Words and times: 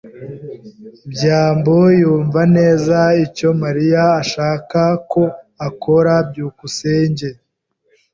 byambo 1.11 1.75
yumva 1.99 2.41
neza 2.57 2.97
icyo 3.25 3.49
Mariya 3.61 4.03
ashaka 4.23 4.81
ko 5.11 5.23
akora. 5.67 6.13
byukusenge 6.29 7.27